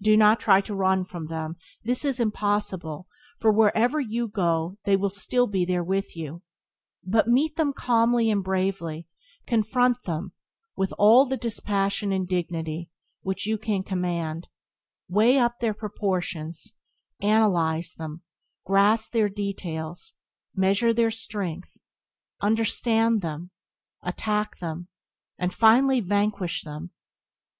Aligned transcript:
Do 0.00 0.16
not 0.16 0.38
try 0.38 0.60
to 0.60 0.76
run 0.76 1.00
away 1.00 1.08
from 1.08 1.26
them; 1.26 1.56
this 1.82 2.04
is 2.04 2.20
impossible, 2.20 3.08
for 3.40 3.50
wherever 3.50 3.98
you 3.98 4.28
go 4.28 4.76
they 4.84 4.94
will 4.94 5.10
still 5.10 5.48
be 5.48 5.64
there 5.64 5.82
with 5.82 6.16
you— 6.16 6.42
but 7.04 7.26
meet 7.26 7.56
them 7.56 7.72
calmly 7.72 8.30
and 8.30 8.44
bravely; 8.44 9.08
confront 9.44 10.04
them 10.04 10.32
with 10.76 10.92
all 11.00 11.26
the 11.26 11.36
dispassion 11.36 12.12
and 12.12 12.28
dignity 12.28 12.92
which 13.22 13.44
you 13.44 13.58
can 13.58 13.82
command; 13.82 14.46
weigh 15.08 15.36
up 15.36 15.58
their 15.58 15.74
proportions; 15.74 16.74
analyze 17.20 17.94
them; 17.94 18.22
grasp 18.64 19.10
their 19.10 19.28
details; 19.28 20.12
measure 20.54 20.94
their 20.94 21.10
strength; 21.10 21.76
understand 22.40 23.20
them; 23.20 23.50
attack 24.00 24.58
them, 24.58 24.86
and 25.38 25.52
finally 25.52 25.98
vanquish 25.98 26.62
them. 26.62 26.92